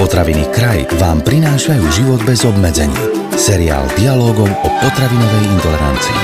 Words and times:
Potraviny 0.00 0.48
Kraj 0.48 0.96
vám 0.96 1.20
prinášajú 1.20 1.84
život 1.92 2.24
bez 2.24 2.48
obmedzení. 2.48 2.96
Seriál 3.36 3.84
dialogov 4.00 4.48
o 4.48 4.68
potravinovej 4.80 5.44
intolerancii. 5.52 6.20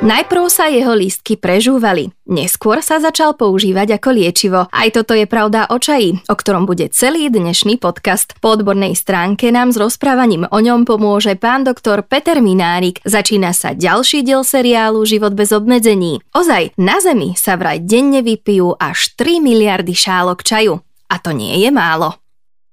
Najprv 0.00 0.44
sa 0.48 0.72
jeho 0.72 0.96
lístky 0.96 1.36
prežúvali, 1.36 2.08
neskôr 2.24 2.80
sa 2.80 2.96
začal 2.96 3.36
používať 3.36 4.00
ako 4.00 4.08
liečivo. 4.16 4.60
Aj 4.72 4.88
toto 4.88 5.12
je 5.12 5.28
pravda 5.28 5.68
o 5.68 5.76
čaji, 5.76 6.32
o 6.32 6.32
ktorom 6.32 6.64
bude 6.64 6.88
celý 6.96 7.28
dnešný 7.28 7.76
podcast. 7.76 8.32
Po 8.40 8.56
odbornej 8.56 8.96
stránke 8.96 9.52
nám 9.52 9.68
s 9.68 9.76
rozprávaním 9.76 10.48
o 10.48 10.58
ňom 10.64 10.88
pomôže 10.88 11.36
pán 11.36 11.68
doktor 11.68 12.08
Peter 12.08 12.40
Minárik. 12.40 13.04
Začína 13.04 13.52
sa 13.52 13.76
ďalší 13.76 14.24
diel 14.24 14.48
seriálu 14.48 15.04
Život 15.04 15.36
bez 15.36 15.52
obmedzení. 15.52 16.24
Ozaj, 16.32 16.72
na 16.80 17.04
Zemi 17.04 17.36
sa 17.36 17.60
vraj 17.60 17.84
denne 17.84 18.24
vypijú 18.24 18.80
až 18.80 19.12
3 19.20 19.44
miliardy 19.44 19.92
šálok 19.92 20.40
čaju. 20.40 20.80
A 21.12 21.20
to 21.20 21.36
nie 21.36 21.52
je 21.60 21.68
málo. 21.68 22.16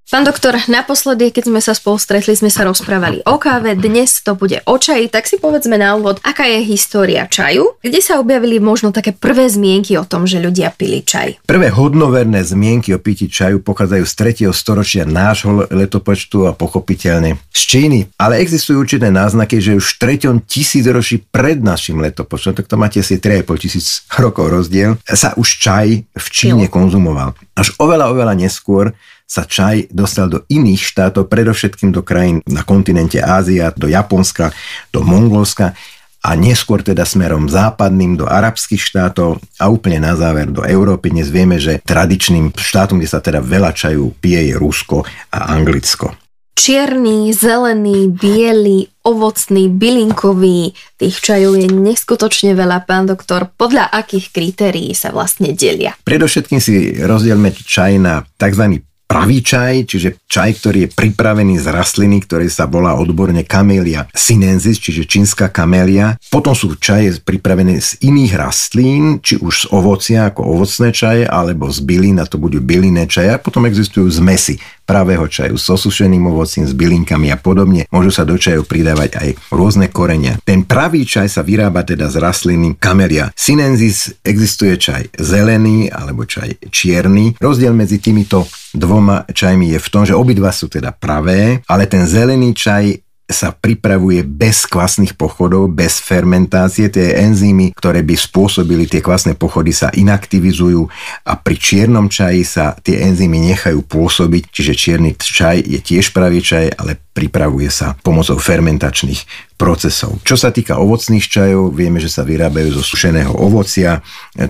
Pán 0.08 0.24
doktor, 0.24 0.56
naposledy, 0.72 1.28
keď 1.28 1.52
sme 1.52 1.60
sa 1.60 1.76
spolu 1.76 2.00
stretli, 2.00 2.32
sme 2.32 2.48
sa 2.48 2.64
rozprávali 2.64 3.20
o 3.28 3.36
káve, 3.36 3.76
dnes 3.76 4.24
to 4.24 4.32
bude 4.32 4.56
o 4.64 4.80
čaji, 4.80 5.12
tak 5.12 5.28
si 5.28 5.36
povedzme 5.36 5.76
na 5.76 6.00
úvod, 6.00 6.16
aká 6.24 6.48
je 6.48 6.64
história 6.64 7.28
čaju, 7.28 7.76
kde 7.84 8.00
sa 8.00 8.16
objavili 8.16 8.56
možno 8.56 8.88
také 8.88 9.12
prvé 9.12 9.52
zmienky 9.52 10.00
o 10.00 10.08
tom, 10.08 10.24
že 10.24 10.40
ľudia 10.40 10.72
pili 10.72 11.04
čaj. 11.04 11.44
Prvé 11.44 11.68
hodnoverné 11.68 12.40
zmienky 12.40 12.96
o 12.96 13.04
pití 13.04 13.28
čaju 13.28 13.60
pochádzajú 13.60 14.04
z 14.08 14.48
3. 14.48 14.56
storočia 14.56 15.04
nášho 15.04 15.68
letopočtu 15.68 16.48
a 16.48 16.56
pochopiteľne 16.56 17.36
z 17.52 17.62
Číny, 17.68 18.00
ale 18.16 18.40
existujú 18.40 18.80
určité 18.80 19.12
náznaky, 19.12 19.60
že 19.60 19.76
už 19.76 20.00
v 20.00 20.40
3. 20.40 20.48
tisícročí 20.48 21.20
pred 21.28 21.60
našim 21.60 22.00
letopočtom, 22.00 22.56
tak 22.56 22.64
to 22.64 22.80
máte 22.80 23.04
asi 23.04 23.20
3,5 23.20 23.44
tisíc 23.60 24.08
rokov 24.16 24.56
rozdiel, 24.56 24.96
sa 25.04 25.36
už 25.36 25.60
čaj 25.60 26.00
v 26.00 26.26
Číne 26.32 26.72
konzumoval. 26.72 27.36
Až 27.52 27.76
oveľa, 27.76 28.08
oveľa 28.08 28.32
neskôr 28.40 28.96
sa 29.28 29.44
čaj 29.44 29.92
dostal 29.92 30.32
do 30.32 30.48
iných 30.48 30.80
štátov, 30.80 31.28
predovšetkým 31.28 31.92
do 31.92 32.00
krajín 32.00 32.40
na 32.48 32.64
kontinente 32.64 33.20
Ázia, 33.20 33.68
do 33.76 33.84
Japonska, 33.84 34.56
do 34.88 35.04
Mongolska 35.04 35.76
a 36.24 36.34
neskôr 36.34 36.82
teda 36.82 37.04
smerom 37.04 37.46
západným 37.46 38.18
do 38.18 38.26
arabských 38.26 38.80
štátov 38.80 39.38
a 39.60 39.64
úplne 39.68 40.02
na 40.02 40.16
záver 40.16 40.50
do 40.50 40.64
Európy. 40.64 41.12
Dnes 41.14 41.28
vieme, 41.28 41.60
že 41.60 41.78
tradičným 41.84 42.56
štátom, 42.56 42.98
kde 42.98 43.12
sa 43.12 43.20
teda 43.22 43.44
veľa 43.44 43.70
čaju 43.76 44.16
pije, 44.18 44.50
je 44.50 44.54
Rusko 44.56 45.04
a 45.30 45.38
Anglicko. 45.54 46.16
Čierny, 46.58 47.30
zelený, 47.30 48.10
biely, 48.10 48.90
ovocný, 49.06 49.70
bylinkový, 49.70 50.74
tých 50.98 51.16
čajov 51.22 51.54
je 51.54 51.70
neskutočne 51.70 52.58
veľa, 52.58 52.82
pán 52.82 53.06
doktor. 53.06 53.46
Podľa 53.54 53.86
akých 53.94 54.34
kritérií 54.34 54.90
sa 54.90 55.14
vlastne 55.14 55.54
delia? 55.54 55.94
Predovšetkým 56.02 56.58
si 56.58 56.98
rozdielme 56.98 57.54
čaj 57.54 58.02
na 58.02 58.26
tzv 58.34 58.82
pravý 59.08 59.40
čaj, 59.40 59.88
čiže 59.88 60.20
čaj, 60.28 60.60
ktorý 60.60 60.78
je 60.84 60.92
pripravený 60.92 61.56
z 61.56 61.66
rastliny, 61.72 62.20
ktoré 62.28 62.46
sa 62.52 62.68
volá 62.68 62.92
odborne 63.00 63.40
Camellia 63.48 64.04
sinensis, 64.12 64.76
čiže 64.76 65.08
čínska 65.08 65.48
kamelia. 65.48 66.20
Potom 66.28 66.52
sú 66.52 66.76
čaje 66.76 67.16
pripravené 67.24 67.80
z 67.80 67.96
iných 68.04 68.36
rastlín, 68.36 69.24
či 69.24 69.40
už 69.40 69.54
z 69.64 69.66
ovocia 69.72 70.28
ako 70.28 70.44
ovocné 70.44 70.92
čaje, 70.92 71.24
alebo 71.24 71.72
z 71.72 71.80
bylín, 71.80 72.20
a 72.20 72.28
to 72.28 72.36
budú 72.36 72.60
bylinné 72.60 73.08
čaje. 73.08 73.32
A 73.32 73.40
potom 73.40 73.64
existujú 73.64 74.04
zmesy 74.12 74.60
pravého 74.88 75.28
čaju 75.28 75.60
s 75.60 75.68
osušeným 75.68 76.24
ovocím, 76.32 76.64
s 76.64 76.72
bylinkami 76.72 77.28
a 77.28 77.36
podobne. 77.36 77.84
Môžu 77.92 78.08
sa 78.08 78.24
do 78.24 78.40
čaju 78.40 78.64
pridávať 78.64 79.20
aj 79.20 79.28
rôzne 79.52 79.92
korenia. 79.92 80.40
Ten 80.40 80.64
pravý 80.64 81.04
čaj 81.04 81.28
sa 81.28 81.44
vyrába 81.44 81.84
teda 81.84 82.08
z 82.08 82.16
rastliny 82.16 82.80
Camellia 82.80 83.28
sinensis. 83.36 84.16
Existuje 84.24 84.80
čaj 84.80 85.12
zelený 85.20 85.92
alebo 85.92 86.24
čaj 86.24 86.72
čierny. 86.72 87.36
Rozdiel 87.36 87.76
medzi 87.76 88.00
týmito 88.00 88.48
dvoma 88.72 89.28
čajmi 89.28 89.76
je 89.76 89.78
v 89.78 89.88
tom, 89.92 90.08
že 90.08 90.16
obidva 90.16 90.48
sú 90.48 90.72
teda 90.72 90.96
pravé, 90.96 91.60
ale 91.68 91.84
ten 91.84 92.08
zelený 92.08 92.56
čaj 92.56 93.07
sa 93.28 93.52
pripravuje 93.52 94.24
bez 94.24 94.64
kvasných 94.64 95.12
pochodov, 95.12 95.68
bez 95.68 96.00
fermentácie. 96.00 96.88
Tie 96.88 97.12
enzymy, 97.12 97.76
ktoré 97.76 98.00
by 98.00 98.16
spôsobili 98.16 98.88
tie 98.88 99.04
kvasné 99.04 99.36
pochody, 99.36 99.68
sa 99.76 99.92
inaktivizujú 99.92 100.88
a 101.28 101.36
pri 101.36 101.56
čiernom 101.60 102.08
čaji 102.08 102.42
sa 102.48 102.72
tie 102.80 103.04
enzymy 103.04 103.52
nechajú 103.52 103.84
pôsobiť, 103.84 104.48
čiže 104.48 104.72
čierny 104.72 105.12
čaj 105.20 105.60
je 105.60 105.76
tiež 105.76 106.16
pravý 106.16 106.40
čaj, 106.40 106.72
ale 106.80 106.96
pripravuje 106.96 107.68
sa 107.68 107.98
pomocou 108.00 108.38
fermentačných 108.38 109.50
procesov. 109.58 110.22
Čo 110.22 110.38
sa 110.38 110.54
týka 110.54 110.78
ovocných 110.78 111.26
čajov, 111.26 111.74
vieme, 111.74 111.98
že 111.98 112.06
sa 112.06 112.22
vyrábajú 112.22 112.78
zo 112.78 112.82
sušeného 112.86 113.34
ovocia. 113.34 113.98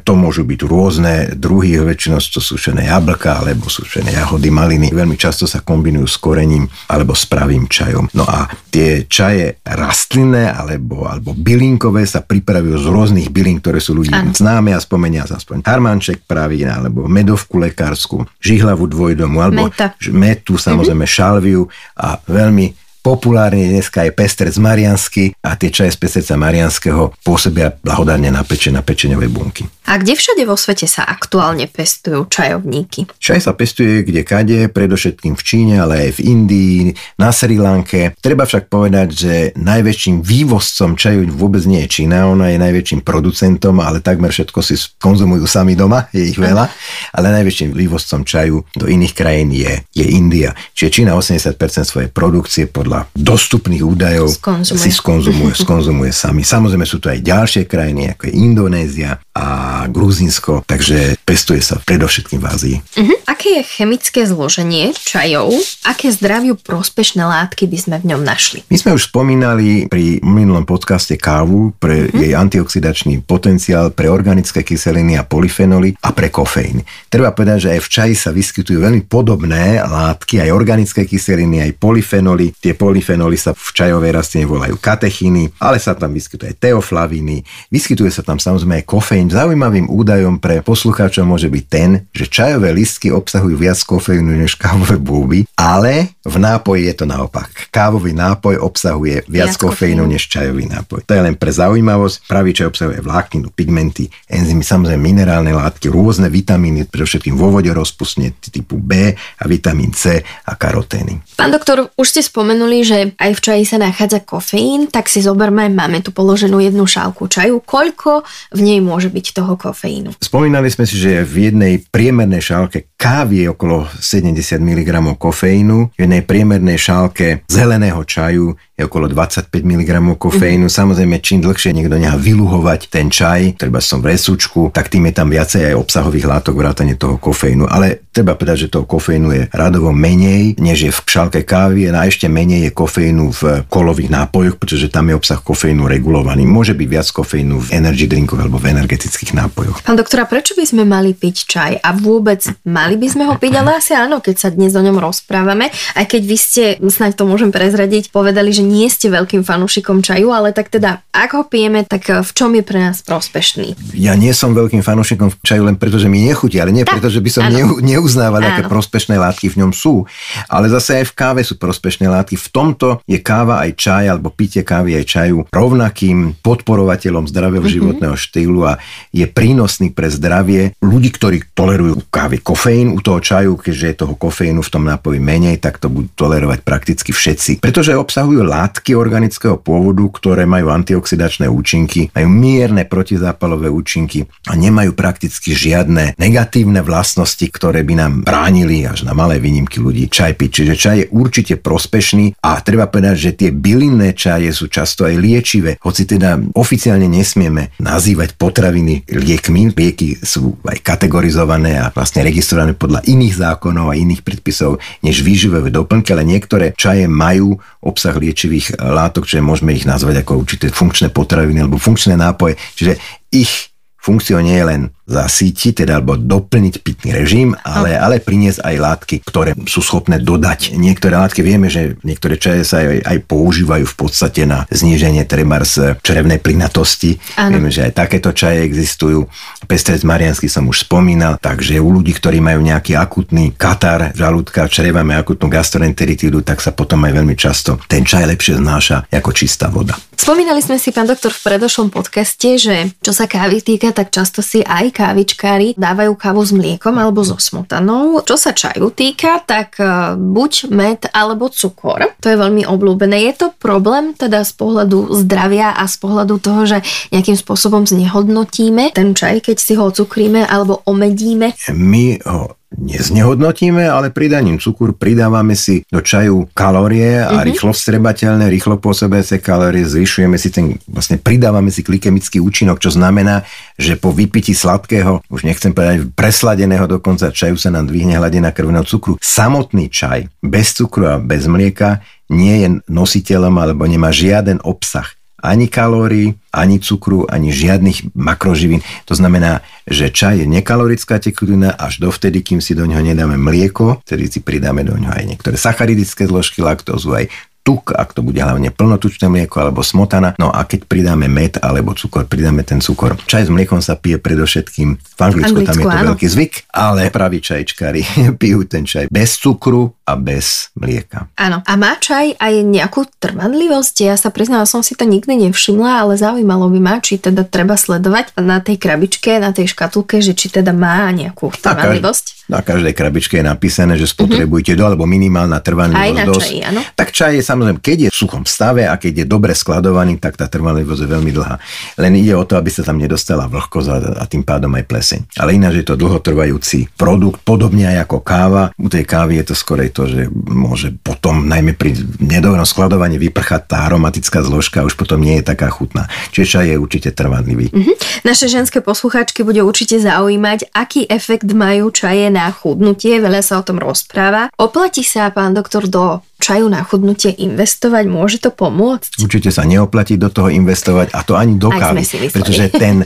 To 0.04 0.12
môžu 0.12 0.44
byť 0.44 0.60
rôzne 0.68 1.14
druhy, 1.32 1.80
väčšinou 1.80 2.20
to 2.20 2.44
sušené 2.44 2.92
jablka 2.92 3.40
alebo 3.40 3.72
sušené 3.72 4.12
jahody, 4.12 4.52
maliny. 4.52 4.92
Veľmi 4.92 5.16
často 5.16 5.48
sa 5.48 5.64
kombinujú 5.64 6.04
s 6.04 6.20
korením 6.20 6.68
alebo 6.92 7.16
s 7.16 7.24
pravým 7.24 7.64
čajom. 7.72 8.12
No 8.12 8.28
a 8.28 8.52
tie 8.68 9.08
čaje 9.08 9.60
rastlinné 9.64 10.52
alebo, 10.52 11.08
alebo 11.08 11.32
bylinkové 11.32 12.04
sa 12.04 12.20
pripravujú 12.20 12.76
z 12.78 12.86
rôznych 12.86 13.28
bylín, 13.32 13.58
ktoré 13.64 13.80
sú 13.80 13.96
ľuďom 13.96 14.36
známe 14.36 14.76
a 14.76 14.80
spomenia 14.80 15.24
sa 15.24 15.40
aspoň 15.40 15.64
harmanček 15.64 16.24
pravý 16.28 16.68
alebo 16.68 17.08
medovku 17.08 17.56
lekárskú, 17.58 18.28
žihlavu 18.38 18.84
dvojdomu 18.86 19.38
alebo 19.40 19.72
Meta. 19.72 19.96
metu, 20.12 20.60
samozrejme 20.60 21.06
mm-hmm. 21.06 21.18
šalviu 21.18 21.62
a 21.96 22.20
veľmi 22.20 22.87
Populárne 23.08 23.72
dneska 23.72 24.04
je 24.04 24.12
pestrec 24.12 24.52
mariansky 24.60 25.32
a 25.40 25.56
tie 25.56 25.72
čaje 25.72 25.96
z 25.96 25.98
pestreca 26.04 26.36
marianského 26.36 27.16
pôsobia 27.24 27.72
blahodárne 27.72 28.28
na 28.28 28.44
peče, 28.44 28.68
na 28.68 28.84
pečeňové 28.84 29.32
bunky. 29.32 29.64
A 29.88 29.96
kde 29.96 30.12
všade 30.12 30.44
vo 30.44 30.60
svete 30.60 30.84
sa 30.84 31.08
aktuálne 31.08 31.64
pestujú 31.72 32.28
čajovníky? 32.28 33.08
Čaj 33.16 33.48
sa 33.48 33.56
pestuje 33.56 34.04
kde 34.04 34.20
kade, 34.28 34.68
predovšetkým 34.68 35.40
v 35.40 35.40
Číne, 35.40 35.80
ale 35.80 36.04
aj 36.04 36.20
v 36.20 36.28
Indii, 36.28 36.80
na 37.16 37.32
Sri 37.32 37.56
Lanke. 37.56 38.12
Treba 38.20 38.44
však 38.44 38.68
povedať, 38.68 39.08
že 39.08 39.32
najväčším 39.56 40.20
vývozcom 40.20 40.92
čaju 40.92 41.32
vôbec 41.32 41.64
nie 41.64 41.88
je 41.88 42.04
Čína, 42.04 42.28
ona 42.28 42.52
je 42.52 42.60
najväčším 42.60 43.00
producentom, 43.08 43.80
ale 43.80 44.04
takmer 44.04 44.28
všetko 44.28 44.60
si 44.60 44.76
konzumujú 45.00 45.48
sami 45.48 45.72
doma, 45.72 46.12
je 46.12 46.28
ich 46.28 46.36
veľa, 46.36 46.68
ale 47.16 47.26
najväčším 47.40 47.72
vývozcom 47.72 48.28
čaju 48.28 48.68
do 48.76 48.84
iných 48.84 49.16
krajín 49.16 49.48
je, 49.56 49.80
je 49.96 50.04
India. 50.04 50.52
Čiže 50.76 50.92
Čína 50.92 51.16
80% 51.16 51.56
svojej 51.88 52.12
produkcie 52.12 52.68
podľa 52.68 52.97
podľa 52.98 53.14
dostupných 53.14 53.82
údajov 53.84 54.28
skonzumuje. 54.34 54.82
si 54.82 54.90
skonzumuje, 54.90 55.54
skonzumuje 55.54 56.10
sami. 56.10 56.42
Samozrejme 56.42 56.86
sú 56.88 56.98
tu 56.98 57.06
aj 57.12 57.20
ďalšie 57.22 57.62
krajiny, 57.68 58.14
ako 58.16 58.30
je 58.30 58.32
Indonézia 58.34 59.10
a 59.38 59.86
Gruzinsko, 59.86 60.66
takže 60.66 61.14
pestuje 61.22 61.62
sa 61.62 61.78
predovšetkým 61.78 62.42
v 62.42 62.46
Ázii. 62.50 62.76
Uh-huh. 62.98 63.14
Aké 63.30 63.62
je 63.62 63.62
chemické 63.62 64.26
zloženie 64.26 64.90
čajov? 64.98 65.54
Aké 65.86 66.10
zdraviu 66.10 66.58
prospešné 66.58 67.22
látky 67.22 67.70
by 67.70 67.78
sme 67.78 67.96
v 68.02 68.14
ňom 68.14 68.26
našli? 68.26 68.66
My 68.66 68.76
sme 68.82 68.98
už 68.98 69.14
spomínali 69.14 69.86
pri 69.86 70.18
minulom 70.26 70.66
podcaste 70.66 71.14
kávu 71.14 71.70
pre 71.78 72.10
uh-huh. 72.10 72.18
jej 72.18 72.32
antioxidačný 72.34 73.22
potenciál, 73.22 73.94
pre 73.94 74.10
organické 74.10 74.66
kyseliny 74.66 75.14
a 75.14 75.22
polyfenoly 75.22 75.94
a 76.02 76.10
pre 76.10 76.34
kofeín. 76.34 76.82
Treba 77.06 77.30
povedať, 77.30 77.70
že 77.70 77.72
aj 77.78 77.80
v 77.86 77.88
čaji 77.94 78.14
sa 78.18 78.30
vyskytujú 78.34 78.82
veľmi 78.82 79.06
podobné 79.06 79.78
látky, 79.86 80.42
aj 80.42 80.50
organické 80.50 81.06
kyseliny, 81.06 81.62
aj 81.62 81.78
polyfenoly. 81.78 82.58
Tie 82.58 82.74
polyfenoly 82.74 83.38
sa 83.38 83.54
v 83.54 83.68
čajovej 83.70 84.18
rastline 84.18 84.50
volajú 84.50 84.74
katechiny, 84.82 85.62
ale 85.62 85.78
sa 85.78 85.94
tam 85.94 86.10
vyskytuje 86.10 86.56
aj 86.56 86.58
teoflavíny, 86.58 87.46
vyskytuje 87.70 88.10
sa 88.10 88.26
tam 88.26 88.42
samozrejme 88.42 88.82
aj 88.82 88.86
kofeín. 88.88 89.27
Zaujímavým 89.28 89.92
údajom 89.92 90.40
pre 90.40 90.64
poslucháčov 90.64 91.28
môže 91.28 91.52
byť 91.52 91.64
ten, 91.68 92.08
že 92.16 92.26
čajové 92.32 92.72
listky 92.72 93.12
obsahujú 93.12 93.60
viac 93.60 93.76
kofeínu 93.84 94.32
než 94.32 94.56
kávové 94.56 94.96
búby, 94.96 95.44
ale 95.54 96.16
v 96.28 96.38
nápoji 96.38 96.86
je 96.92 96.94
to 96.94 97.06
naopak. 97.08 97.48
Kávový 97.72 98.12
nápoj 98.12 98.60
obsahuje 98.60 99.24
viac, 99.26 99.52
viac 99.52 99.56
kofeínu 99.56 100.04
než 100.04 100.28
čajový 100.28 100.68
nápoj. 100.68 101.08
To 101.08 101.12
je 101.16 101.22
len 101.24 101.34
pre 101.34 101.50
zaujímavosť. 101.50 102.28
Pravý 102.28 102.52
čaj 102.52 102.68
obsahuje 102.68 103.00
vlákninu, 103.00 103.48
pigmenty, 103.50 104.12
enzymy, 104.28 104.62
samozrejme 104.62 105.00
minerálne 105.00 105.56
látky, 105.56 105.88
rôzne 105.88 106.28
vitamíny, 106.28 106.84
predovšetkým 106.86 107.34
vo 107.34 107.48
vode 107.48 107.72
rozpustne 107.72 108.36
typu 108.38 108.76
B 108.76 109.16
a 109.16 109.44
vitamín 109.48 109.96
C 109.96 110.20
a 110.20 110.52
karotény. 110.54 111.24
Pán 111.40 111.50
doktor, 111.50 111.88
už 111.96 112.06
ste 112.06 112.22
spomenuli, 112.22 112.84
že 112.84 112.98
aj 113.16 113.30
v 113.32 113.40
čaji 113.40 113.62
sa 113.64 113.78
nachádza 113.80 114.20
kofeín, 114.20 114.92
tak 114.92 115.08
si 115.08 115.24
zoberme, 115.24 115.72
máme 115.72 116.04
tu 116.04 116.12
položenú 116.12 116.60
jednu 116.60 116.84
šálku 116.84 117.30
čaju, 117.30 117.64
koľko 117.64 118.26
v 118.52 118.60
nej 118.60 118.78
môže 118.84 119.08
byť 119.08 119.26
toho 119.32 119.54
kofeínu. 119.56 120.18
Spomínali 120.20 120.68
sme 120.68 120.84
si, 120.84 121.00
že 121.00 121.24
v 121.24 121.50
jednej 121.50 121.80
priemernej 121.88 122.42
šálke 122.44 122.90
kávy 122.98 123.46
je 123.46 123.54
okolo 123.54 123.86
70 124.02 124.58
mg 124.58 124.90
kofeínu, 125.14 125.94
v 125.94 126.00
jednej 126.02 126.26
priemernej 126.26 126.74
šálke 126.74 127.46
zeleného 127.46 128.02
čaju 128.02 128.58
je 128.78 128.86
okolo 128.86 129.10
25 129.10 129.50
mg 129.50 129.90
kofeínu. 130.14 130.70
Mm-hmm. 130.70 130.78
Samozrejme, 130.78 131.18
čím 131.18 131.42
dlhšie 131.42 131.74
niekto 131.74 131.98
nechá 131.98 132.14
vyluhovať 132.14 132.86
ten 132.86 133.10
čaj, 133.10 133.58
treba 133.58 133.82
som 133.82 133.98
v 133.98 134.14
resúčku, 134.14 134.70
tak 134.70 134.86
tým 134.86 135.10
je 135.10 135.14
tam 135.18 135.34
viacej 135.34 135.74
aj 135.74 135.74
obsahových 135.74 136.30
látok 136.30 136.54
vrátane 136.54 136.94
toho 136.94 137.18
kofeínu. 137.18 137.66
Ale 137.66 138.06
treba 138.14 138.38
povedať, 138.38 138.70
že 138.70 138.78
toho 138.78 138.86
kofeínu 138.86 139.28
je 139.34 139.42
radovo 139.50 139.90
menej, 139.90 140.54
než 140.62 140.78
je 140.86 140.92
v 140.94 141.00
šálke 141.02 141.42
kávy 141.42 141.90
a 141.90 142.06
ešte 142.06 142.30
menej 142.30 142.70
je 142.70 142.72
kofeínu 142.74 143.24
v 143.34 143.42
kolových 143.66 144.14
nápojoch, 144.14 144.54
pretože 144.62 144.86
tam 144.94 145.10
je 145.10 145.18
obsah 145.18 145.42
kofeínu 145.42 145.90
regulovaný. 145.90 146.46
Môže 146.46 146.78
byť 146.78 146.86
viac 146.86 147.10
kofeínu 147.10 147.58
v 147.58 147.68
energy 147.74 148.06
drinkoch 148.06 148.38
alebo 148.38 148.62
v 148.62 148.78
energetických 148.78 149.34
nápojoch. 149.34 149.82
Pán 149.82 149.98
doktora, 149.98 150.22
prečo 150.22 150.54
by 150.54 150.62
sme 150.62 150.86
mali 150.86 151.18
piť 151.18 151.36
čaj 151.50 151.72
a 151.82 151.90
vôbec 151.98 152.46
mali 152.62 152.87
mali 152.88 153.04
by 153.04 153.08
sme 153.12 153.28
ho 153.28 153.36
piť, 153.36 153.52
ale 153.60 153.76
asi 153.76 153.92
áno, 153.92 154.24
keď 154.24 154.36
sa 154.40 154.48
dnes 154.48 154.72
o 154.72 154.80
ňom 154.80 154.96
rozprávame. 154.96 155.68
Aj 155.92 156.08
keď 156.08 156.22
vy 156.24 156.36
ste, 156.40 156.64
snáď 156.80 157.20
to 157.20 157.28
môžem 157.28 157.52
prezradiť, 157.52 158.08
povedali, 158.08 158.48
že 158.48 158.64
nie 158.64 158.88
ste 158.88 159.12
veľkým 159.12 159.44
fanúšikom 159.44 160.00
čaju, 160.00 160.32
ale 160.32 160.56
tak 160.56 160.72
teda, 160.72 161.04
ak 161.12 161.36
ho 161.36 161.44
pijeme, 161.44 161.84
tak 161.84 162.08
eh, 162.08 162.24
v 162.24 162.30
čom 162.32 162.56
je 162.56 162.64
pre 162.64 162.80
nás 162.80 163.04
prospešný? 163.04 163.76
Ja 163.92 164.16
nie 164.16 164.32
som 164.32 164.56
veľkým 164.56 164.80
fanúšikom 164.80 165.36
čaju 165.44 165.68
len 165.68 165.76
preto, 165.76 166.00
že 166.00 166.08
mi 166.08 166.24
nechutí, 166.24 166.56
ale 166.56 166.72
nie 166.72 166.88
tak, 166.88 166.96
preto, 166.96 167.12
že 167.12 167.20
by 167.20 167.28
som 167.28 167.44
áno. 167.52 167.76
neuznával, 167.84 168.40
aké 168.40 168.64
prospešné 168.64 169.20
látky 169.20 169.52
v 169.52 169.68
ňom 169.68 169.76
sú. 169.76 170.08
Ale 170.48 170.72
zase 170.72 171.04
aj 171.04 171.12
v 171.12 171.16
káve 171.20 171.42
sú 171.44 171.60
prospešné 171.60 172.08
látky. 172.08 172.40
V 172.40 172.48
tomto 172.48 173.04
je 173.04 173.20
káva 173.20 173.68
aj 173.68 173.76
čaj, 173.76 174.04
alebo 174.16 174.32
pitie 174.32 174.64
kávy 174.64 174.96
aj 174.96 175.04
čaju 175.04 175.44
rovnakým 175.52 176.40
podporovateľom 176.40 177.28
zdravého 177.28 177.60
mm-hmm. 177.60 177.76
životného 177.84 178.16
štýlu 178.16 178.64
a 178.64 178.80
je 179.12 179.28
prínosný 179.28 179.92
pre 179.92 180.08
zdravie 180.08 180.72
ľudí, 180.80 181.12
ktorí 181.12 181.52
tolerujú 181.52 182.08
kávy 182.08 182.38
kofeín 182.38 182.77
u 182.86 183.02
toho 183.02 183.18
čaju, 183.18 183.58
keďže 183.58 183.86
je 183.90 183.96
toho 183.98 184.14
kofeínu 184.14 184.62
v 184.62 184.70
tom 184.70 184.86
nápoji 184.86 185.18
menej, 185.18 185.58
tak 185.58 185.82
to 185.82 185.90
budú 185.90 186.06
tolerovať 186.14 186.62
prakticky 186.62 187.10
všetci. 187.10 187.58
Pretože 187.58 187.98
obsahujú 187.98 188.46
látky 188.46 188.94
organického 188.94 189.58
pôvodu, 189.58 190.06
ktoré 190.06 190.46
majú 190.46 190.70
antioxidačné 190.70 191.50
účinky, 191.50 192.14
majú 192.14 192.28
mierne 192.30 192.86
protizápalové 192.86 193.66
účinky 193.66 194.30
a 194.46 194.54
nemajú 194.54 194.94
prakticky 194.94 195.56
žiadne 195.56 196.14
negatívne 196.14 196.78
vlastnosti, 196.84 197.42
ktoré 197.42 197.82
by 197.82 197.94
nám 197.98 198.12
bránili 198.22 198.86
až 198.86 199.02
na 199.02 199.16
malé 199.16 199.42
výnimky 199.42 199.82
ľudí 199.82 200.06
čaj 200.06 200.38
piť. 200.38 200.50
Čiže 200.62 200.74
čaj 200.76 200.96
je 201.02 201.06
určite 201.10 201.54
prospešný 201.58 202.38
a 202.44 202.60
treba 202.60 202.86
povedať, 202.86 203.16
že 203.16 203.30
tie 203.32 203.50
bylinné 203.50 204.12
čaje 204.12 204.52
sú 204.52 204.68
často 204.68 205.08
aj 205.08 205.14
liečivé, 205.16 205.80
hoci 205.80 206.04
teda 206.04 206.36
oficiálne 206.54 207.08
nesmieme 207.08 207.72
nazývať 207.80 208.36
potraviny 208.36 209.08
liekmi. 209.08 209.72
Lieky 209.88 210.20
sú 210.20 210.60
aj 210.68 210.84
kategorizované 210.84 211.80
a 211.80 211.88
vlastne 211.88 212.20
registrované 212.20 212.67
podľa 212.74 213.04
iných 213.06 213.34
zákonov 213.38 213.92
a 213.92 213.98
iných 213.98 214.26
predpisov 214.26 214.82
než 215.06 215.22
výživové 215.22 215.70
doplnky, 215.70 216.12
ale 216.12 216.26
niektoré 216.26 216.74
čaje 216.74 217.06
majú 217.06 217.56
obsah 217.84 218.16
liečivých 218.16 218.76
látok, 218.80 219.24
čiže 219.24 219.44
môžeme 219.44 219.72
ich 219.72 219.86
nazvať 219.86 220.26
ako 220.26 220.42
určité 220.42 220.66
funkčné 220.68 221.14
potraviny 221.14 221.62
alebo 221.62 221.80
funkčné 221.80 222.18
nápoje. 222.18 222.58
Čiže 222.74 222.98
ich 223.30 223.70
funkciou 223.98 224.40
nie 224.40 224.56
je 224.56 224.66
len 224.66 224.82
zasítiť, 225.08 225.82
teda 225.82 225.98
alebo 225.98 226.20
doplniť 226.20 226.84
pitný 226.84 227.16
režim, 227.16 227.56
ale, 227.64 227.96
ale 227.96 228.20
priniesť 228.20 228.60
aj 228.60 228.76
látky, 228.76 229.16
ktoré 229.24 229.56
sú 229.64 229.80
schopné 229.80 230.20
dodať. 230.20 230.76
Niektoré 230.76 231.16
látky 231.16 231.40
vieme, 231.40 231.72
že 231.72 231.96
niektoré 232.04 232.36
čaje 232.36 232.62
sa 232.68 232.84
aj, 232.84 233.08
aj 233.08 233.18
používajú 233.24 233.88
v 233.88 233.96
podstate 233.96 234.44
na 234.44 234.68
zníženie 234.68 235.24
trebárs 235.24 235.80
črevnej 236.04 236.44
plynatosti. 236.44 237.16
Ano. 237.40 237.56
Vieme, 237.56 237.72
že 237.72 237.88
aj 237.88 237.96
takéto 237.96 238.36
čaje 238.36 238.60
existujú. 238.68 239.24
Pestrec 239.64 240.04
mariansky 240.04 240.46
som 240.46 240.68
už 240.68 240.84
spomínal, 240.84 241.40
takže 241.40 241.80
u 241.80 241.88
ľudí, 241.88 242.12
ktorí 242.12 242.44
majú 242.44 242.60
nejaký 242.60 242.92
akutný 243.00 243.56
katar 243.56 244.12
žalúdka, 244.12 244.68
čreva, 244.68 245.00
majú 245.00 245.24
akutnú 245.24 245.48
gastroenteritídu, 245.48 246.44
tak 246.44 246.60
sa 246.60 246.76
potom 246.76 247.00
aj 247.08 247.16
veľmi 247.16 247.32
často 247.32 247.80
ten 247.88 248.04
čaj 248.04 248.28
lepšie 248.28 248.60
znáša 248.60 249.08
ako 249.08 249.32
čistá 249.32 249.72
voda. 249.72 249.96
Spomínali 250.18 250.60
sme 250.60 250.76
si, 250.76 250.90
pán 250.92 251.06
doktor, 251.08 251.30
v 251.30 251.40
predošlom 251.40 251.88
podcaste, 251.94 252.58
že 252.58 252.92
čo 253.00 253.14
sa 253.14 253.30
kávy 253.30 253.62
týka, 253.62 253.87
tak 253.94 254.12
často 254.12 254.44
si 254.44 254.60
aj 254.60 254.92
kávičkári 254.92 255.78
dávajú 255.78 256.12
kávu 256.18 256.42
s 256.44 256.52
mliekom 256.52 256.94
alebo 256.98 257.24
so 257.24 257.38
smotanou. 257.38 258.20
Čo 258.26 258.36
sa 258.36 258.52
čaju 258.52 258.90
týka, 258.92 259.40
tak 259.46 259.80
e, 259.80 260.18
buď 260.18 260.52
med 260.68 261.00
alebo 261.14 261.48
cukor. 261.48 262.10
To 262.20 262.26
je 262.26 262.36
veľmi 262.36 262.66
obľúbené. 262.66 263.24
Je 263.30 263.34
to 263.38 263.46
problém 263.56 264.12
teda 264.12 264.42
z 264.44 264.52
pohľadu 264.58 265.14
zdravia 265.24 265.72
a 265.72 265.86
z 265.86 265.96
pohľadu 266.02 266.34
toho, 266.42 266.62
že 266.66 266.78
nejakým 267.14 267.38
spôsobom 267.38 267.86
znehodnotíme 267.86 268.92
ten 268.92 269.14
čaj, 269.14 269.46
keď 269.46 269.56
si 269.56 269.72
ho 269.78 269.88
ocukríme 269.88 270.44
alebo 270.44 270.82
omedíme? 270.84 271.54
My 271.72 272.18
ho 272.26 272.57
neznehodnotíme, 272.76 273.88
ale 273.88 274.12
pridaním 274.12 274.60
cukru 274.60 274.92
pridávame 274.92 275.56
si 275.56 275.82
do 275.88 276.04
čaju 276.04 276.52
kalórie 276.52 277.24
a 277.24 277.32
mm-hmm. 277.32 277.46
rýchlo 277.48 277.70
vstrebateľné, 277.72 278.44
rýchlo 278.52 278.76
pôsobiace 278.76 279.40
kalórie, 279.40 279.88
zvyšujeme 279.88 280.36
si 280.36 280.52
ten, 280.52 280.76
vlastne 280.84 281.16
pridávame 281.16 281.72
si 281.72 281.80
glykemický 281.80 282.38
účinok, 282.44 282.76
čo 282.76 282.92
znamená, 282.92 283.48
že 283.80 283.96
po 283.96 284.12
vypití 284.12 284.52
sladkého, 284.52 285.24
už 285.32 285.48
nechcem 285.48 285.72
povedať 285.72 286.12
presladeného 286.12 286.84
dokonca 286.84 287.32
čaju 287.32 287.56
sa 287.56 287.72
nám 287.72 287.88
dvihne 287.88 288.20
hladina 288.20 288.52
krvného 288.52 288.84
cukru. 288.84 289.16
Samotný 289.18 289.88
čaj 289.88 290.28
bez 290.44 290.76
cukru 290.76 291.08
a 291.08 291.16
bez 291.16 291.48
mlieka 291.48 292.04
nie 292.28 292.64
je 292.64 292.68
nositeľom 292.92 293.56
alebo 293.56 293.88
nemá 293.88 294.12
žiaden 294.12 294.60
obsah 294.60 295.17
ani 295.38 295.70
kalórií, 295.70 296.34
ani 296.50 296.82
cukru, 296.82 297.26
ani 297.30 297.54
žiadnych 297.54 298.14
makroživín. 298.18 298.82
To 299.06 299.14
znamená, 299.14 299.62
že 299.86 300.10
čaj 300.10 300.42
je 300.42 300.46
nekalorická 300.50 301.22
tekutina 301.22 301.74
až 301.78 302.02
dovtedy, 302.02 302.42
kým 302.42 302.58
si 302.58 302.74
do 302.74 302.82
ňoho 302.82 303.02
nedáme 303.02 303.38
mlieko, 303.38 304.02
tedy 304.02 304.26
si 304.26 304.42
pridáme 304.42 304.82
do 304.82 304.98
ňoho 304.98 305.14
aj 305.14 305.24
niektoré 305.24 305.54
sacharidické 305.54 306.26
zložky, 306.26 306.60
laktózu, 306.60 307.14
aj 307.14 307.30
tuk, 307.68 307.92
ak 307.92 308.16
to 308.16 308.24
bude 308.24 308.40
hlavne 308.40 308.72
plnotučné 308.72 309.28
mlieko 309.28 309.60
alebo 309.60 309.84
smotana. 309.84 310.32
No 310.40 310.48
a 310.48 310.64
keď 310.64 310.88
pridáme 310.88 311.28
med 311.28 311.60
alebo 311.60 311.92
cukor, 311.92 312.24
pridáme 312.24 312.64
ten 312.64 312.80
cukor. 312.80 313.20
Čaj 313.28 313.44
s 313.44 313.50
mliekom 313.52 313.84
sa 313.84 314.00
pije 314.00 314.16
predovšetkým 314.16 314.88
v 314.96 315.20
Anglicku, 315.20 315.52
Anglicku 315.52 315.68
tam 315.68 315.76
je 315.76 315.84
to 315.84 315.98
áno. 316.00 316.08
veľký 316.16 316.26
zvyk, 316.32 316.52
ale 316.72 317.12
praví 317.12 317.44
čajčkári 317.44 318.00
pijú 318.40 318.64
ten 318.64 318.88
čaj 318.88 319.12
bez 319.12 319.36
cukru 319.36 319.97
a 320.08 320.16
bez 320.16 320.72
mlieka. 320.72 321.28
Áno. 321.36 321.60
A 321.68 321.72
má 321.76 322.00
čaj 322.00 322.40
aj 322.40 322.64
nejakú 322.64 323.04
trvanlivosť? 323.20 324.08
Ja 324.08 324.16
sa 324.16 324.32
priznala, 324.32 324.64
som 324.64 324.80
si 324.80 324.96
to 324.96 325.04
nikdy 325.04 325.36
nevšimla, 325.36 326.08
ale 326.08 326.16
zaujímalo 326.16 326.72
by 326.72 326.80
ma, 326.80 326.94
či 327.04 327.20
teda 327.20 327.44
treba 327.44 327.76
sledovať 327.76 328.32
na 328.40 328.64
tej 328.64 328.80
krabičke, 328.80 329.36
na 329.36 329.52
tej 329.52 329.76
škatulke, 329.76 330.24
že 330.24 330.32
či 330.32 330.48
teda 330.48 330.72
má 330.72 331.12
nejakú 331.12 331.52
trvanlivosť. 331.52 332.48
Na 332.48 332.64
každej 332.64 332.96
krabičke 332.96 333.36
je 333.36 333.44
napísané, 333.44 334.00
že 334.00 334.08
spotrebujete 334.08 334.72
mm-hmm. 334.72 334.80
do 334.80 334.88
alebo 334.88 335.04
minimálna 335.04 335.60
trvanlivosť 335.60 336.00
Aj 336.00 336.12
na 336.16 336.24
čaj, 336.32 336.56
áno. 336.72 336.80
Tak 336.96 337.08
čaj 337.12 337.32
je 337.36 337.42
samozrejme, 337.44 337.76
keď 337.84 338.08
je 338.08 338.10
v 338.10 338.16
suchom 338.16 338.48
stave 338.48 338.88
a 338.88 338.96
keď 338.96 339.24
je 339.24 339.26
dobre 339.28 339.52
skladovaný, 339.52 340.16
tak 340.16 340.40
tá 340.40 340.48
trvanlivosť 340.48 341.04
je 341.04 341.08
veľmi 341.12 341.28
dlhá. 341.36 341.60
Len 342.00 342.12
ide 342.16 342.32
o 342.32 342.48
to, 342.48 342.56
aby 342.56 342.72
sa 342.72 342.80
tam 342.80 342.96
nedostala 342.96 343.44
vlhkosť 343.52 343.88
a, 343.92 343.96
a 344.16 344.24
tým 344.24 344.48
pádom 344.48 344.72
aj 344.72 344.84
pleseň. 344.88 345.20
Ale 345.36 345.60
ináč 345.60 345.84
je 345.84 345.92
to 345.92 346.00
dlhotrvajúci 346.00 346.96
produkt, 346.96 347.44
podobne 347.44 347.84
aj 347.84 348.08
ako 348.08 348.24
káva. 348.24 348.72
U 348.80 348.88
tej 348.88 349.04
kávy 349.04 349.44
je 349.44 349.52
to 349.52 349.54
skorej 349.54 349.92
že 350.04 350.28
môže 350.30 350.94
potom, 351.02 351.48
najmä 351.48 351.74
pri 351.74 351.96
nedobrom 352.20 352.68
skladovaní, 352.68 353.16
vyprchať 353.18 353.66
tá 353.66 353.76
aromatická 353.88 354.44
zložka 354.44 354.84
už 354.84 354.94
potom 354.94 355.18
nie 355.18 355.40
je 355.40 355.48
taká 355.48 355.72
chutná. 355.72 356.06
Čiže 356.30 356.46
čaj 356.46 356.66
je 356.70 356.76
určite 356.76 357.10
trvanlivý. 357.16 357.72
Mm-hmm. 357.72 357.96
Naše 358.28 358.46
ženské 358.46 358.78
poslucháčky 358.84 359.42
bude 359.42 359.64
určite 359.64 359.98
zaujímať, 359.98 360.70
aký 360.76 361.08
efekt 361.08 361.48
majú 361.50 361.90
čaje 361.90 362.28
na 362.28 362.52
chudnutie, 362.52 363.18
veľa 363.18 363.42
sa 363.42 363.58
o 363.58 363.66
tom 363.66 363.80
rozpráva. 363.80 364.52
Oplatí 364.60 365.02
sa, 365.02 365.32
pán 365.32 365.56
doktor, 365.56 365.88
do 365.88 366.22
čaju 366.38 366.70
na 366.70 366.86
chudnutie 366.86 367.34
investovať? 367.34 368.04
Môže 368.06 368.38
to 368.38 368.54
pomôcť? 368.54 369.18
Určite 369.20 369.50
sa 369.50 369.66
neoplatí 369.66 370.16
do 370.16 370.30
toho 370.30 370.48
investovať 370.48 371.12
a 371.12 371.20
to 371.26 371.34
ani 371.34 371.58
do 371.58 371.68
kávy, 371.68 372.06
pretože 372.30 372.70
ten, 372.72 373.02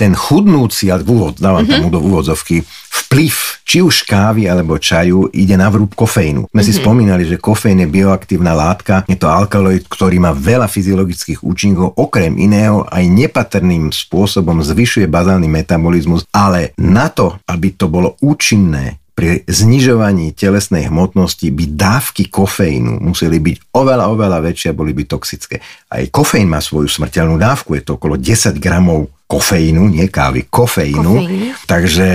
ten 0.00 0.16
chudnúci, 0.16 0.88
ale 0.88 1.04
úvod, 1.04 1.36
dávam 1.36 1.62
mm-hmm. 1.62 1.86
tam 1.86 1.92
do 1.92 2.00
úvodzovky, 2.00 2.64
vplyv 2.90 3.34
či 3.62 3.78
už 3.84 4.08
kávy 4.08 4.50
alebo 4.50 4.80
čaju 4.80 5.30
ide 5.30 5.54
na 5.54 5.70
vrúb 5.70 5.94
kofeínu. 5.94 6.50
My 6.50 6.58
mm-hmm. 6.58 6.66
si 6.66 6.72
mhm. 6.74 6.80
spomínali, 6.80 7.22
že 7.28 7.36
kofeín 7.38 7.84
je 7.84 7.88
bioaktívna 7.92 8.56
látka, 8.56 9.04
je 9.06 9.14
to 9.20 9.28
alkaloid, 9.28 9.84
ktorý 9.86 10.18
má 10.18 10.32
veľa 10.32 10.66
fyziologických 10.66 11.44
účinkov, 11.44 11.94
okrem 12.00 12.34
iného 12.40 12.88
aj 12.88 13.04
nepatrným 13.06 13.92
spôsobom 13.92 14.64
zvyšuje 14.64 15.06
bazálny 15.06 15.46
metabolizmus, 15.46 16.24
ale 16.32 16.72
na 16.80 17.12
to, 17.12 17.36
aby 17.44 17.76
to 17.76 17.86
bolo 17.86 18.16
účinné, 18.24 18.98
pri 19.20 19.44
znižovaní 19.44 20.32
telesnej 20.32 20.88
hmotnosti 20.88 21.44
by 21.52 21.76
dávky 21.76 22.32
kofeínu 22.32 23.04
museli 23.04 23.36
byť 23.36 23.76
oveľa, 23.76 24.08
oveľa 24.16 24.40
väčšie 24.40 24.72
a 24.72 24.78
boli 24.80 24.96
by 24.96 25.04
toxické. 25.04 25.60
Aj 25.92 26.00
kofeín 26.08 26.48
má 26.48 26.64
svoju 26.64 26.88
smrteľnú 26.88 27.36
dávku, 27.36 27.76
je 27.76 27.84
to 27.84 28.00
okolo 28.00 28.16
10 28.16 28.56
gramov 28.56 29.12
kofeínu, 29.28 29.92
nie 29.92 30.08
kávy, 30.08 30.48
kofeínu. 30.48 31.12
kofeínu. 31.20 31.68
Takže 31.68 32.08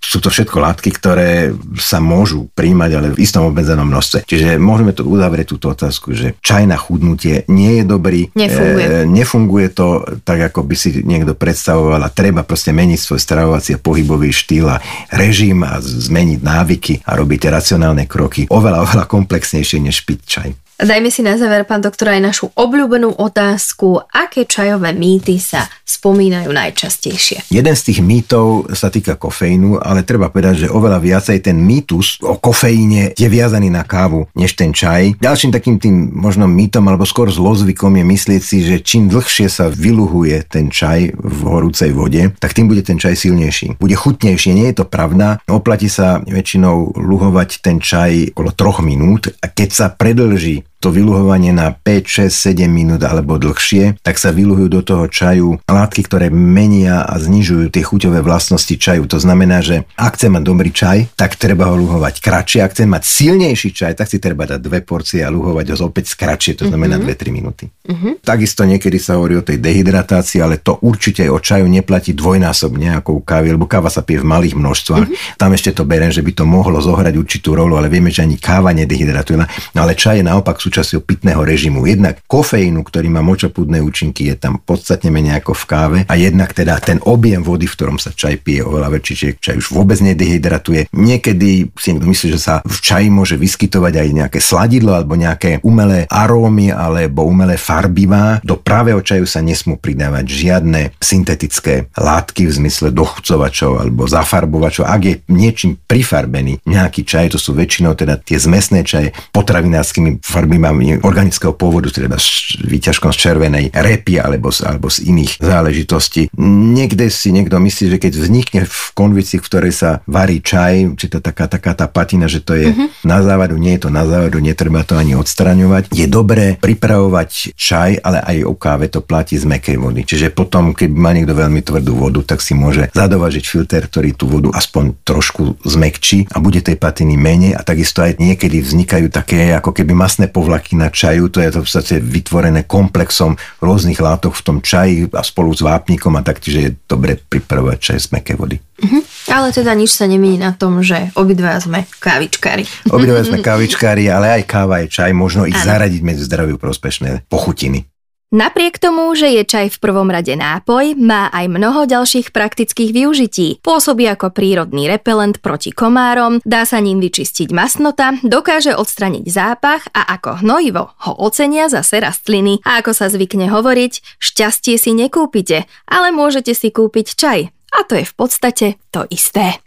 sú 0.00 0.18
to 0.18 0.32
všetko 0.32 0.56
látky, 0.58 0.90
ktoré 0.96 1.52
sa 1.76 2.00
môžu 2.00 2.48
príjmať, 2.56 2.90
ale 2.96 3.06
v 3.12 3.20
istom 3.20 3.46
obmedzenom 3.52 3.84
množstve. 3.84 4.24
Čiže 4.24 4.56
môžeme 4.56 4.96
to 4.96 5.04
uzavrieť 5.04 5.52
túto 5.52 5.68
otázku, 5.70 6.16
že 6.16 6.40
čaj 6.40 6.64
na 6.64 6.80
chudnutie 6.80 7.44
nie 7.52 7.78
je 7.78 7.84
dobrý. 7.84 8.32
Nefunguje. 8.32 8.84
E, 8.84 9.04
nefunguje 9.04 9.66
to 9.70 10.02
tak, 10.24 10.50
ako 10.50 10.64
by 10.64 10.74
si 10.74 11.04
niekto 11.04 11.36
predstavoval 11.36 12.00
a 12.00 12.10
treba 12.10 12.42
proste 12.42 12.72
meniť 12.72 12.98
svoj 12.98 13.20
stravovací 13.20 13.76
a 13.76 13.82
pohybový 13.82 14.32
štýl 14.32 14.66
a 14.72 14.80
režim 15.12 15.60
a 15.62 15.78
zmeniť 15.78 16.40
návyky 16.40 16.94
a 17.04 17.14
robiť 17.14 17.52
racionálne 17.52 18.08
kroky 18.08 18.48
oveľa, 18.48 18.82
oveľa 18.88 19.04
komplexnejšie 19.04 19.78
než 19.84 20.08
piť 20.08 20.20
čaj. 20.24 20.50
Dajme 20.80 21.12
si 21.12 21.20
na 21.20 21.36
záver, 21.36 21.68
pán 21.68 21.84
doktor, 21.84 22.08
aj 22.08 22.24
našu 22.24 22.46
obľúbenú 22.56 23.20
otázku, 23.20 24.00
aké 24.08 24.48
čajové 24.48 24.96
mýty 24.96 25.36
sa 25.36 25.68
spomínajú 25.84 26.48
najčastejšie. 26.48 27.52
Jeden 27.52 27.76
z 27.76 27.82
tých 27.84 28.00
mýtov 28.00 28.72
sa 28.72 28.88
týka 28.88 29.20
kofeínu, 29.20 29.76
ale 29.76 30.08
treba 30.08 30.32
povedať, 30.32 30.64
že 30.64 30.72
oveľa 30.72 30.96
viacej 31.04 31.44
ten 31.44 31.60
mýtus 31.60 32.24
o 32.24 32.40
kofeíne 32.40 33.12
je 33.12 33.28
viazaný 33.28 33.68
na 33.68 33.84
kávu, 33.84 34.24
než 34.32 34.56
ten 34.56 34.72
čaj. 34.72 35.20
Ďalším 35.20 35.52
takým 35.52 35.76
tým 35.76 36.16
možno 36.16 36.48
mýtom, 36.48 36.88
alebo 36.88 37.04
skôr 37.04 37.28
zlozvykom 37.28 38.00
je 38.00 38.04
myslieť 38.16 38.40
si, 38.40 38.64
že 38.64 38.80
čím 38.80 39.12
dlhšie 39.12 39.52
sa 39.52 39.68
vyluhuje 39.68 40.48
ten 40.48 40.72
čaj 40.72 41.12
v 41.12 41.38
horúcej 41.44 41.92
vode, 41.92 42.32
tak 42.40 42.56
tým 42.56 42.72
bude 42.72 42.80
ten 42.80 42.96
čaj 42.96 43.20
silnejší. 43.20 43.76
Bude 43.76 44.00
chutnejšie, 44.00 44.56
nie 44.56 44.72
je 44.72 44.80
to 44.80 44.88
pravda. 44.88 45.44
Oplatí 45.44 45.92
sa 45.92 46.24
väčšinou 46.24 46.96
luhovať 46.96 47.60
ten 47.60 47.84
čaj 47.84 48.32
okolo 48.32 48.56
troch 48.56 48.80
minút 48.80 49.28
a 49.44 49.52
keď 49.52 49.68
sa 49.68 49.86
predlží 49.92 50.69
to 50.80 50.88
vyluhovanie 50.88 51.52
na 51.52 51.76
5, 51.76 52.32
6, 52.32 52.56
7 52.56 52.64
minút 52.64 53.04
alebo 53.04 53.36
dlhšie, 53.36 54.00
tak 54.00 54.16
sa 54.16 54.32
vyluhujú 54.32 54.68
do 54.72 54.80
toho 54.80 55.04
čaju 55.06 55.60
látky, 55.68 56.08
ktoré 56.08 56.32
menia 56.32 57.04
a 57.04 57.20
znižujú 57.20 57.68
tie 57.68 57.84
chuťové 57.84 58.24
vlastnosti 58.24 58.72
čaju. 58.72 59.04
To 59.04 59.20
znamená, 59.20 59.60
že 59.60 59.84
ak 60.00 60.16
chce 60.16 60.32
mať 60.32 60.42
dobrý 60.42 60.72
čaj, 60.72 61.12
tak 61.20 61.36
treba 61.36 61.68
ho 61.68 61.76
luhovať 61.76 62.24
kratšie. 62.24 62.64
Ak 62.64 62.72
chce 62.72 62.88
mať 62.88 63.02
silnejší 63.04 63.76
čaj, 63.76 63.92
tak 64.00 64.08
si 64.08 64.16
treba 64.16 64.48
dať 64.48 64.60
dve 64.64 64.80
porcie 64.80 65.20
a 65.20 65.28
luhovať 65.28 65.66
ho 65.76 65.92
opäť 65.92 66.16
kratšie, 66.16 66.56
to 66.56 66.64
znamená 66.72 66.96
mm-hmm. 66.96 67.28
2-3 67.28 67.36
minúty. 67.36 67.64
Mm-hmm. 67.68 68.12
Takisto 68.24 68.64
niekedy 68.64 68.96
sa 68.96 69.20
hovorí 69.20 69.36
o 69.36 69.44
tej 69.44 69.60
dehydratácii, 69.60 70.40
ale 70.40 70.64
to 70.64 70.80
určite 70.80 71.28
o 71.28 71.36
čaju 71.36 71.68
neplatí 71.68 72.16
dvojnásobne 72.16 72.96
ako 73.04 73.20
u 73.20 73.22
kávy, 73.22 73.52
lebo 73.52 73.68
káva 73.68 73.92
sa 73.92 74.00
pije 74.00 74.24
v 74.24 74.30
malých 74.32 74.56
množstvách. 74.56 75.04
Mm-hmm. 75.04 75.36
Tam 75.36 75.50
ešte 75.52 75.76
to 75.76 75.84
berem, 75.84 76.08
že 76.08 76.24
by 76.24 76.32
to 76.32 76.48
mohlo 76.48 76.80
zohrať 76.80 77.14
určitú 77.20 77.52
rolu, 77.52 77.76
ale 77.76 77.92
vieme, 77.92 78.08
že 78.08 78.24
ani 78.24 78.40
káva 78.40 78.72
nedehydratuje. 78.72 79.36
No 79.76 79.80
ale 79.84 79.92
čaj 79.92 80.22
je 80.22 80.24
naopak 80.24 80.56
sú 80.56 80.69
súčasťou 80.70 81.02
pitného 81.02 81.42
režimu. 81.42 81.82
Jednak 81.82 82.22
kofeínu, 82.30 82.86
ktorý 82.86 83.10
má 83.10 83.26
močopúdne 83.26 83.82
účinky, 83.82 84.30
je 84.30 84.38
tam 84.38 84.62
podstatne 84.62 85.10
menej 85.10 85.42
ako 85.42 85.58
v 85.58 85.64
káve 85.66 85.98
a 86.06 86.14
jednak 86.14 86.54
teda 86.54 86.78
ten 86.78 87.02
objem 87.02 87.42
vody, 87.42 87.66
v 87.66 87.74
ktorom 87.74 87.98
sa 87.98 88.14
čaj 88.14 88.46
pije 88.46 88.62
oveľa 88.62 88.94
väčší, 88.94 89.12
čiže 89.18 89.32
čaj 89.42 89.56
už 89.58 89.74
vôbec 89.74 89.98
nedehydratuje. 89.98 90.94
Niekedy 90.94 91.74
si 91.74 91.90
myslí, 91.98 92.38
že 92.38 92.38
sa 92.38 92.62
v 92.62 92.78
čaji 92.78 93.10
môže 93.10 93.34
vyskytovať 93.34 93.98
aj 93.98 94.08
nejaké 94.14 94.38
sladidlo 94.38 94.94
alebo 94.94 95.18
nejaké 95.18 95.58
umelé 95.66 96.06
arómy 96.06 96.70
alebo 96.70 97.26
umelé 97.26 97.58
farbivá. 97.58 98.38
Do 98.46 98.54
pravého 98.54 99.02
čaju 99.02 99.26
sa 99.26 99.42
nesmú 99.42 99.74
pridávať 99.74 100.30
žiadne 100.30 100.94
syntetické 101.02 101.90
látky 101.98 102.46
v 102.46 102.52
zmysle 102.62 102.94
dochucovačov 102.94 103.82
alebo 103.82 104.06
zafarbovačov. 104.06 104.86
Ak 104.86 105.02
je 105.02 105.18
niečím 105.26 105.74
prifarbený 105.90 106.62
nejaký 106.62 107.02
čaj, 107.02 107.34
to 107.34 107.38
sú 107.42 107.58
väčšinou 107.58 107.98
teda 107.98 108.22
tie 108.22 108.38
zmesné 108.38 108.86
čaje 108.86 109.10
potravinárskymi 109.34 110.20
farbami 110.20 110.59
mám 110.60 110.76
organického 111.00 111.56
pôvodu, 111.56 111.88
teda 111.88 112.20
s 112.20 112.60
výťažkom 112.60 113.10
z 113.10 113.18
červenej 113.18 113.64
repy 113.72 114.20
alebo 114.20 114.52
z, 114.52 114.68
alebo 114.68 114.92
z 114.92 115.08
iných 115.08 115.40
záležitostí. 115.40 116.28
Niekde 116.36 117.08
si 117.08 117.32
niekto 117.32 117.56
myslí, 117.56 117.96
že 117.96 117.98
keď 117.98 118.12
vznikne 118.20 118.62
v 118.68 118.80
konvici, 118.92 119.40
v 119.40 119.46
ktorej 119.48 119.72
sa 119.72 119.90
varí 120.04 120.44
čaj, 120.44 121.00
či 121.00 121.06
to 121.08 121.24
taká, 121.24 121.48
taká 121.48 121.72
tá 121.72 121.88
patina, 121.88 122.28
že 122.28 122.44
to 122.44 122.52
je 122.58 122.68
uh-huh. 122.70 122.92
na 123.08 123.24
závadu, 123.24 123.56
nie 123.56 123.80
je 123.80 123.88
to 123.88 123.90
na 123.90 124.04
závadu, 124.04 124.42
netreba 124.42 124.84
to 124.84 125.00
ani 125.00 125.16
odstraňovať. 125.16 125.94
Je 125.96 126.04
dobré 126.10 126.60
pripravovať 126.60 127.56
čaj, 127.56 128.04
ale 128.04 128.20
aj 128.20 128.36
o 128.44 128.54
káve 128.58 128.92
to 128.92 129.00
platí 129.00 129.40
z 129.40 129.48
mekej 129.48 129.80
vody. 129.80 130.04
Čiže 130.04 130.34
potom, 130.34 130.76
keď 130.76 130.90
má 130.92 131.14
niekto 131.16 131.32
veľmi 131.32 131.64
tvrdú 131.64 131.96
vodu, 131.96 132.20
tak 132.26 132.44
si 132.44 132.52
môže 132.52 132.92
zadovažiť 132.92 133.44
filter, 133.46 133.86
ktorý 133.86 134.12
tú 134.12 134.26
vodu 134.28 134.52
aspoň 134.52 135.00
trošku 135.06 135.62
zmekčí 135.64 136.28
a 136.34 136.42
bude 136.42 136.60
tej 136.60 136.76
patiny 136.76 137.14
menej 137.14 137.56
a 137.56 137.64
takisto 137.64 138.02
aj 138.02 138.18
niekedy 138.18 138.60
vznikajú 138.60 139.08
také 139.08 139.54
ako 139.54 139.70
keby 139.72 139.94
masné 139.94 140.26
povlaky 140.26 140.49
na 140.74 140.90
čaju, 140.90 141.30
to 141.30 141.38
je 141.38 141.50
to 141.54 141.58
v 141.62 141.66
podstate 141.66 141.94
vytvorené 142.02 142.66
komplexom 142.66 143.38
rôznych 143.62 143.98
látok 144.02 144.34
v 144.34 144.42
tom 144.42 144.58
čaji 144.58 145.06
a 145.14 145.22
spolu 145.22 145.54
s 145.54 145.62
vápnikom 145.62 146.14
a 146.18 146.26
taktiež 146.26 146.54
je 146.56 146.70
dobre 146.86 147.18
pripravovať 147.18 147.78
čaj 147.78 147.98
z 147.98 148.06
meké 148.14 148.34
vody. 148.34 148.58
Uh-huh. 148.80 149.02
Ale 149.28 149.52
teda 149.52 149.76
nič 149.76 149.92
sa 149.92 150.08
nemení 150.08 150.40
na 150.40 150.56
tom, 150.56 150.80
že 150.80 151.12
obidva 151.12 151.60
sme 151.60 151.84
kávičkári. 152.00 152.64
Obidva 152.88 153.20
sme 153.20 153.44
kávičkári, 153.48 154.08
ale 154.08 154.40
aj 154.40 154.42
káva 154.48 154.80
je 154.80 154.88
čaj, 154.88 155.12
možno 155.12 155.44
ich 155.44 155.56
ano. 155.56 155.66
zaradiť 155.68 156.00
medzi 156.00 156.22
zdraviu 156.24 156.56
prospešné 156.56 157.28
pochutiny. 157.28 157.89
Napriek 158.30 158.78
tomu, 158.78 159.10
že 159.18 159.26
je 159.26 159.42
čaj 159.42 159.74
v 159.74 159.80
prvom 159.82 160.06
rade 160.06 160.30
nápoj, 160.38 160.94
má 160.94 161.34
aj 161.34 161.50
mnoho 161.50 161.82
ďalších 161.82 162.30
praktických 162.30 162.94
využití. 162.94 163.58
Pôsobí 163.58 164.06
ako 164.06 164.30
prírodný 164.30 164.86
repelent 164.86 165.42
proti 165.42 165.74
komárom, 165.74 166.38
dá 166.46 166.62
sa 166.62 166.78
ním 166.78 167.02
vyčistiť 167.02 167.50
masnota, 167.50 168.14
dokáže 168.22 168.78
odstraniť 168.78 169.26
zápach 169.26 169.82
a 169.90 170.14
ako 170.14 170.46
hnojivo 170.46 170.94
ho 171.10 171.12
ocenia 171.18 171.66
zase 171.66 171.98
rastliny. 171.98 172.62
A 172.62 172.78
ako 172.78 172.94
sa 172.94 173.10
zvykne 173.10 173.50
hovoriť, 173.50 174.22
šťastie 174.22 174.78
si 174.78 174.94
nekúpite, 174.94 175.66
ale 175.90 176.14
môžete 176.14 176.54
si 176.54 176.70
kúpiť 176.70 177.06
čaj. 177.18 177.50
A 177.50 177.82
to 177.82 177.98
je 177.98 178.06
v 178.06 178.14
podstate 178.14 178.66
to 178.94 179.10
isté. 179.10 179.58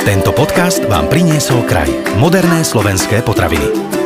Tento 0.00 0.32
podcast 0.32 0.80
vám 0.88 1.12
priniesol 1.12 1.60
kraj. 1.68 1.92
Moderné 2.16 2.64
slovenské 2.64 3.20
potraviny. 3.20 4.05